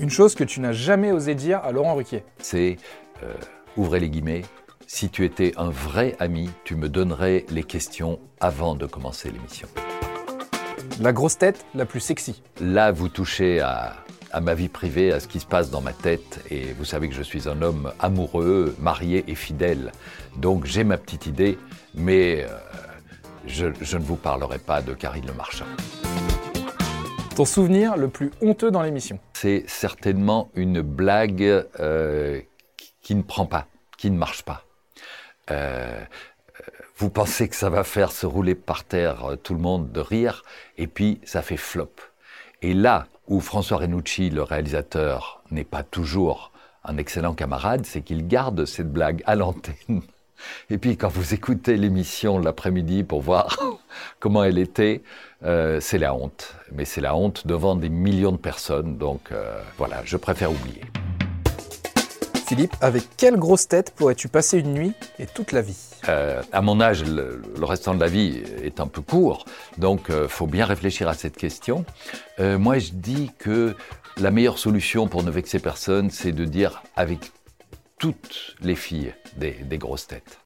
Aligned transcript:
Une 0.00 0.10
chose 0.10 0.34
que 0.34 0.44
tu 0.44 0.60
n'as 0.60 0.72
jamais 0.72 1.12
osé 1.12 1.34
dire 1.34 1.60
à 1.62 1.72
Laurent 1.72 1.94
Ruquier. 1.94 2.24
C'est, 2.38 2.76
euh, 3.22 3.32
ouvrez 3.76 4.00
les 4.00 4.10
guillemets, 4.10 4.42
si 4.86 5.08
tu 5.10 5.24
étais 5.24 5.52
un 5.56 5.70
vrai 5.70 6.16
ami, 6.18 6.50
tu 6.64 6.74
me 6.74 6.88
donnerais 6.88 7.44
les 7.50 7.62
questions 7.62 8.18
avant 8.40 8.74
de 8.74 8.86
commencer 8.86 9.30
l'émission. 9.30 9.68
La 11.00 11.12
grosse 11.12 11.38
tête 11.38 11.64
la 11.74 11.86
plus 11.86 12.00
sexy. 12.00 12.42
Là, 12.60 12.92
vous 12.92 13.08
touchez 13.08 13.60
à, 13.60 13.94
à 14.32 14.40
ma 14.40 14.54
vie 14.54 14.68
privée, 14.68 15.12
à 15.12 15.20
ce 15.20 15.28
qui 15.28 15.40
se 15.40 15.46
passe 15.46 15.70
dans 15.70 15.80
ma 15.80 15.92
tête, 15.92 16.40
et 16.50 16.72
vous 16.72 16.84
savez 16.84 17.08
que 17.08 17.14
je 17.14 17.22
suis 17.22 17.48
un 17.48 17.62
homme 17.62 17.92
amoureux, 18.00 18.74
marié 18.80 19.24
et 19.28 19.34
fidèle. 19.34 19.92
Donc 20.36 20.66
j'ai 20.66 20.84
ma 20.84 20.98
petite 20.98 21.26
idée, 21.26 21.58
mais 21.94 22.44
euh, 22.44 22.48
je, 23.46 23.66
je 23.80 23.96
ne 23.96 24.02
vous 24.02 24.16
parlerai 24.16 24.58
pas 24.58 24.82
de 24.82 24.94
Karine 24.94 25.26
Le 25.26 25.34
Marchand. 25.34 25.66
Ton 27.36 27.44
souvenir 27.46 27.96
le 27.96 28.08
plus 28.08 28.30
honteux 28.42 28.70
dans 28.70 28.82
l'émission. 28.82 29.18
C'est 29.42 29.64
certainement 29.66 30.52
une 30.54 30.82
blague 30.82 31.42
euh, 31.80 32.40
qui 33.02 33.16
ne 33.16 33.22
prend 33.22 33.44
pas, 33.44 33.66
qui 33.98 34.08
ne 34.12 34.16
marche 34.16 34.44
pas. 34.44 34.64
Euh, 35.50 36.00
vous 36.96 37.10
pensez 37.10 37.48
que 37.48 37.56
ça 37.56 37.68
va 37.68 37.82
faire 37.82 38.12
se 38.12 38.24
rouler 38.24 38.54
par 38.54 38.84
terre 38.84 39.24
euh, 39.24 39.34
tout 39.34 39.54
le 39.54 39.58
monde 39.58 39.90
de 39.90 39.98
rire, 39.98 40.44
et 40.78 40.86
puis 40.86 41.20
ça 41.24 41.42
fait 41.42 41.56
flop. 41.56 41.90
Et 42.60 42.72
là 42.72 43.08
où 43.26 43.40
François 43.40 43.78
Renucci, 43.78 44.30
le 44.30 44.44
réalisateur, 44.44 45.42
n'est 45.50 45.64
pas 45.64 45.82
toujours 45.82 46.52
un 46.84 46.96
excellent 46.96 47.34
camarade, 47.34 47.84
c'est 47.84 48.02
qu'il 48.02 48.28
garde 48.28 48.64
cette 48.64 48.92
blague 48.92 49.24
à 49.26 49.34
l'antenne. 49.34 50.02
Et 50.70 50.78
puis 50.78 50.96
quand 50.96 51.08
vous 51.08 51.34
écoutez 51.34 51.76
l'émission 51.76 52.38
l'après-midi 52.38 53.04
pour 53.04 53.20
voir 53.20 53.58
comment 54.20 54.44
elle 54.44 54.58
était, 54.58 55.02
euh, 55.44 55.80
c'est 55.80 55.98
la 55.98 56.14
honte. 56.14 56.54
Mais 56.72 56.84
c'est 56.84 57.00
la 57.00 57.14
honte 57.14 57.46
devant 57.46 57.76
des 57.76 57.88
millions 57.88 58.32
de 58.32 58.36
personnes. 58.36 58.96
Donc 58.96 59.32
euh, 59.32 59.60
voilà, 59.78 60.02
je 60.04 60.16
préfère 60.16 60.50
oublier. 60.50 60.82
Philippe, 62.46 62.74
avec 62.82 63.04
quelle 63.16 63.36
grosse 63.36 63.66
tête 63.66 63.92
pourrais-tu 63.96 64.28
passer 64.28 64.58
une 64.58 64.74
nuit 64.74 64.92
et 65.18 65.26
toute 65.26 65.52
la 65.52 65.62
vie? 65.62 65.78
Euh, 66.08 66.42
à 66.52 66.60
mon 66.60 66.82
âge, 66.82 67.02
le, 67.04 67.40
le 67.58 67.64
restant 67.64 67.94
de 67.94 68.00
la 68.00 68.08
vie 68.08 68.42
est 68.62 68.78
un 68.78 68.88
peu 68.88 69.00
court, 69.00 69.46
donc 69.78 70.10
euh, 70.10 70.28
faut 70.28 70.46
bien 70.46 70.66
réfléchir 70.66 71.08
à 71.08 71.14
cette 71.14 71.36
question. 71.36 71.84
Moi, 72.38 72.78
je 72.78 72.90
dis 72.92 73.30
que 73.38 73.76
la 74.16 74.32
meilleure 74.32 74.58
solution 74.58 75.06
pour 75.06 75.22
ne 75.22 75.30
vexer 75.30 75.60
personne, 75.60 76.10
c'est 76.10 76.32
de 76.32 76.44
dire 76.44 76.82
avec 76.96 77.30
toutes 78.02 78.56
les 78.60 78.74
filles 78.74 79.14
des, 79.36 79.52
des 79.52 79.78
grosses 79.78 80.08
têtes. 80.08 80.40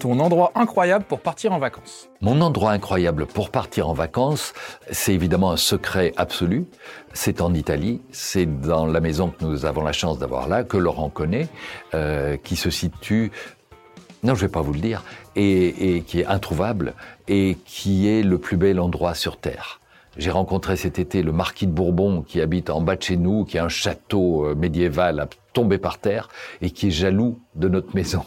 Ton 0.00 0.18
endroit 0.18 0.50
incroyable 0.56 1.04
pour 1.04 1.20
partir 1.20 1.52
en 1.52 1.60
vacances. 1.60 2.08
Mon 2.20 2.40
endroit 2.40 2.72
incroyable 2.72 3.24
pour 3.24 3.50
partir 3.50 3.88
en 3.88 3.92
vacances, 3.92 4.52
c'est 4.90 5.14
évidemment 5.14 5.52
un 5.52 5.56
secret 5.56 6.12
absolu. 6.16 6.66
C'est 7.12 7.40
en 7.40 7.54
Italie, 7.54 8.02
c'est 8.10 8.46
dans 8.46 8.84
la 8.86 8.98
maison 8.98 9.28
que 9.30 9.44
nous 9.44 9.64
avons 9.64 9.84
la 9.84 9.92
chance 9.92 10.18
d'avoir 10.18 10.48
là, 10.48 10.64
que 10.64 10.76
Laurent 10.76 11.08
connaît, 11.08 11.46
euh, 11.94 12.36
qui 12.36 12.56
se 12.56 12.70
situe, 12.70 13.30
non 14.24 14.34
je 14.34 14.40
vais 14.40 14.50
pas 14.50 14.62
vous 14.62 14.72
le 14.72 14.80
dire, 14.80 15.04
et, 15.36 15.98
et 15.98 16.02
qui 16.02 16.22
est 16.22 16.26
introuvable, 16.26 16.94
et 17.28 17.56
qui 17.64 18.08
est 18.08 18.24
le 18.24 18.38
plus 18.38 18.56
bel 18.56 18.80
endroit 18.80 19.14
sur 19.14 19.36
Terre. 19.36 19.78
J'ai 20.18 20.32
rencontré 20.32 20.76
cet 20.76 20.98
été 20.98 21.22
le 21.22 21.30
marquis 21.30 21.68
de 21.68 21.72
Bourbon 21.72 22.22
qui 22.22 22.40
habite 22.40 22.70
en 22.70 22.80
bas 22.80 22.96
de 22.96 23.02
chez 23.02 23.16
nous, 23.16 23.44
qui 23.44 23.56
a 23.56 23.64
un 23.64 23.68
château 23.68 24.46
euh, 24.46 24.54
médiéval 24.56 25.20
à 25.20 25.28
tomber 25.52 25.78
par 25.78 25.98
terre 25.98 26.28
et 26.60 26.70
qui 26.70 26.88
est 26.88 26.90
jaloux 26.90 27.38
de 27.54 27.68
notre 27.68 27.94
maison. 27.94 28.24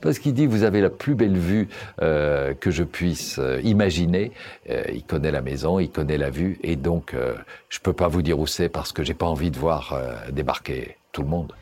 Parce 0.00 0.18
qu'il 0.18 0.32
dit, 0.32 0.46
vous 0.46 0.62
avez 0.62 0.80
la 0.80 0.88
plus 0.88 1.14
belle 1.14 1.36
vue 1.36 1.68
euh, 2.00 2.54
que 2.54 2.70
je 2.70 2.82
puisse 2.82 3.38
euh, 3.38 3.60
imaginer. 3.62 4.32
Euh, 4.70 4.84
il 4.94 5.04
connaît 5.04 5.30
la 5.30 5.42
maison, 5.42 5.78
il 5.78 5.90
connaît 5.90 6.16
la 6.16 6.30
vue 6.30 6.58
et 6.62 6.76
donc 6.76 7.12
euh, 7.12 7.34
je 7.68 7.78
peux 7.78 7.92
pas 7.92 8.08
vous 8.08 8.22
dire 8.22 8.38
où 8.38 8.46
c'est 8.46 8.70
parce 8.70 8.92
que 8.92 9.02
j'ai 9.02 9.14
pas 9.14 9.26
envie 9.26 9.50
de 9.50 9.58
voir 9.58 10.00
débarquer 10.32 10.96
tout 11.12 11.22
le 11.22 11.28
monde. 11.28 11.52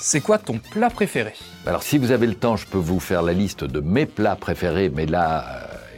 C'est 0.00 0.20
quoi 0.20 0.38
ton 0.38 0.58
plat 0.58 0.90
préféré? 0.90 1.34
Alors 1.66 1.82
si 1.82 1.98
vous 1.98 2.12
avez 2.12 2.28
le 2.28 2.34
temps, 2.34 2.56
je 2.56 2.66
peux 2.68 2.78
vous 2.78 3.00
faire 3.00 3.22
la 3.22 3.32
liste 3.32 3.64
de 3.64 3.80
mes 3.80 4.06
plats 4.06 4.36
préférés, 4.36 4.90
mais 4.94 5.06
là, 5.06 5.44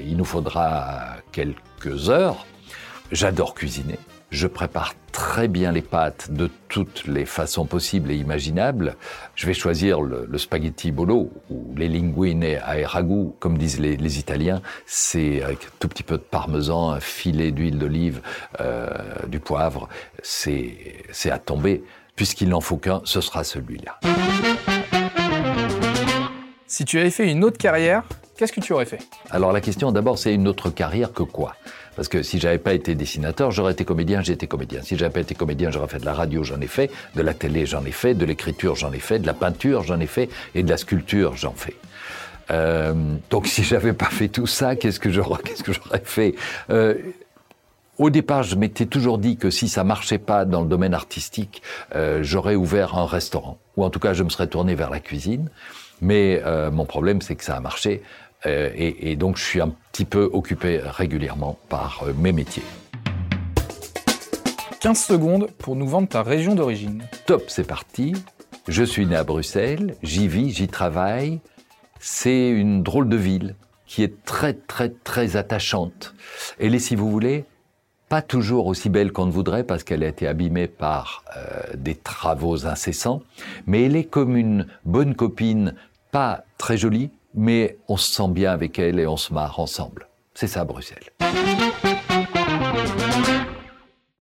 il 0.03 0.17
nous 0.17 0.25
faudra 0.25 1.17
quelques 1.33 1.59
heures. 1.87 2.47
J'adore 3.13 3.55
cuisiner. 3.55 3.99
Je 4.31 4.47
prépare 4.47 4.95
très 5.11 5.49
bien 5.49 5.73
les 5.73 5.83
pâtes 5.83 6.31
de 6.31 6.49
toutes 6.69 7.05
les 7.07 7.27
façons 7.27 7.67
possibles 7.67 8.13
et 8.13 8.15
imaginables. 8.15 8.97
Je 9.35 9.47
vais 9.47 9.55
choisir 9.55 10.01
le, 10.01 10.39
spaghetti 10.39 10.93
bolo 10.93 11.33
ou 11.51 11.75
les 11.77 11.89
linguine 11.89 12.45
à 12.63 12.87
ragout, 12.87 13.35
comme 13.41 13.59
disent 13.59 13.81
les, 13.81 14.19
Italiens. 14.19 14.63
C'est 14.87 15.43
avec 15.43 15.65
un 15.65 15.71
tout 15.81 15.89
petit 15.89 16.05
peu 16.05 16.17
de 16.17 16.23
parmesan, 16.23 16.91
un 16.91 17.01
filet 17.01 17.51
d'huile 17.51 17.79
d'olive, 17.79 18.21
euh, 18.61 18.89
du 19.27 19.41
poivre. 19.41 19.89
C'est 20.23 21.31
à 21.31 21.39
tomber. 21.39 21.83
Puisqu'il 22.15 22.51
n'en 22.51 22.61
faut 22.61 22.77
qu'un, 22.77 23.01
ce 23.05 23.21
sera 23.21 23.43
celui-là. 23.43 23.99
Si 26.67 26.85
tu 26.85 27.01
avais 27.01 27.11
fait 27.11 27.29
une 27.29 27.43
autre 27.43 27.59
carrière, 27.59 28.05
qu'est-ce 28.41 28.55
que 28.55 28.61
tu 28.61 28.73
aurais 28.73 28.87
fait? 28.87 29.01
Alors 29.31 29.53
la 29.53 29.61
question 29.61 29.93
d'abord, 29.93 30.19
c'est 30.19 30.35
une 30.35 30.49
autre 30.49 30.71
carrière 30.71 31.13
que 31.13 31.23
quoi? 31.23 31.57
Parce 31.95 32.09
que 32.09 32.23
si 32.23 32.41
j'avais 32.41 32.57
pas 32.57 32.73
été 32.73 32.95
dessinateur, 32.95 33.51
j'aurais 33.51 33.73
été 33.73 33.85
comédien, 33.85 34.23
j'ai 34.23 34.33
été 34.33 34.47
comédien. 34.47 34.81
Si 34.83 34.97
j'avais 34.97 35.13
pas 35.13 35.21
été 35.21 35.35
comédien, 35.35 35.71
j'aurais 35.71 35.89
fait 35.89 35.99
de 35.99 36.07
la 36.07 36.15
radio, 36.15 36.43
j'en 36.43 36.59
ai 36.63 36.67
fait, 36.67 36.91
de 37.15 37.21
la 37.21 37.35
télé, 37.35 37.67
j'en 37.67 37.85
ai 37.85 37.91
fait, 37.91 38.15
de 38.15 38.25
l'écriture, 38.25 38.77
j'en 38.77 38.93
ai 38.93 38.99
fait, 38.99 39.19
de 39.19 39.27
la 39.27 39.35
peinture, 39.35 39.83
j'en 39.83 40.01
ai 40.01 40.07
fait, 40.07 40.31
et 40.55 40.63
de 40.63 40.71
la 40.71 40.79
sculpture, 40.79 41.37
j'en 41.37 41.53
fais. 41.53 41.75
Euh, 42.51 42.95
donc 43.29 43.47
si 43.47 43.63
j'avais 43.63 43.93
pas 43.93 44.07
fait 44.07 44.29
tout 44.29 44.47
ça, 44.47 44.75
qu'est-ce 44.75 45.01
que 45.01 45.11
j'aurais, 45.11 45.43
qu'est-ce 45.43 45.63
fait? 46.05 46.35
Euh, 46.71 46.95
au 47.99 48.09
départ, 48.09 48.43
je 48.43 48.57
m'étais 48.57 48.87
toujours 48.87 49.19
dit 49.19 49.37
que 49.37 49.51
si 49.51 49.69
ça 49.69 49.85
marchait 49.85 50.19
pas 50.19 50.47
dans 50.47 50.63
le 50.63 50.69
domaine 50.69 50.95
artistique, 50.95 51.61
euh, 51.95 52.21
j'aurais 52.23 52.55
ouvert 52.55 52.97
un 52.97 53.05
restaurant, 53.05 53.59
ou 53.77 53.85
en 53.85 53.91
tout 53.91 54.01
cas, 54.01 54.15
je 54.15 54.23
me 54.23 54.31
serais 54.31 54.47
tourné 54.47 54.75
vers 54.75 54.89
la 54.89 55.01
cuisine. 55.01 55.51
Mais 56.03 56.43
mon 56.73 56.87
problème, 56.87 57.21
c'est 57.21 57.37
que 57.37 57.45
ça 57.45 57.57
a 57.57 57.61
marché, 57.61 58.03
et, 58.45 59.11
et 59.11 59.17
donc 59.17 59.37
je 59.37 59.45
suis 59.45 59.61
un 59.61 59.75
petit 59.93 60.05
peu 60.05 60.31
occupé 60.33 60.81
régulièrement 60.83 61.59
par 61.69 62.05
euh, 62.07 62.13
mes 62.15 62.33
métiers. 62.33 62.63
15 64.81 64.99
secondes 64.99 65.51
pour 65.59 65.77
nous 65.77 65.87
vendre 65.87 66.09
ta 66.09 66.23
région 66.23 66.55
d'origine. 66.55 67.05
Top, 67.27 67.45
c'est 67.49 67.67
parti. 67.67 68.15
Je 68.67 68.83
suis 68.83 69.05
né 69.05 69.15
à 69.17 69.25
Bruxelles, 69.25 69.95
j'y 70.03 70.27
vis, 70.27 70.51
j'y 70.51 70.69
travaille. 70.69 71.41
C'est 71.99 72.49
une 72.49 72.83
drôle 72.83 73.09
de 73.09 73.17
ville 73.17 73.57
qui 73.87 74.03
est 74.03 74.25
très 74.25 74.55
très 74.55 74.89
très 74.89 75.37
attachante. 75.37 76.15
Elle 76.59 76.75
est, 76.75 76.79
si 76.79 76.97
vous 76.97 77.11
voulez, 77.11 77.45
pas 78.09 78.23
toujours 78.23 78.67
aussi 78.67 78.89
belle 78.89 79.13
qu'on 79.13 79.27
ne 79.27 79.31
voudrait 79.31 79.65
parce 79.65 79.85
qu'elle 79.85 80.03
a 80.03 80.09
été 80.09 80.27
abîmée 80.27 80.67
par 80.67 81.25
euh, 81.37 81.63
des 81.77 81.95
travaux 81.95 82.67
incessants, 82.67 83.23
mais 83.67 83.85
elle 83.85 83.97
est 83.97 84.05
comme 84.05 84.37
une 84.37 84.67
bonne 84.85 85.15
copine, 85.15 85.75
pas 86.11 86.45
très 86.57 86.77
jolie, 86.77 87.11
mais 87.35 87.79
on 87.89 87.97
se 87.97 88.11
sent 88.13 88.29
bien 88.29 88.53
avec 88.53 88.79
elle 88.79 88.99
et 88.99 89.07
on 89.07 89.17
se 89.17 89.33
marre 89.33 89.59
ensemble. 89.61 90.09
C'est 90.35 90.47
ça 90.47 90.65
Bruxelles. 90.65 91.11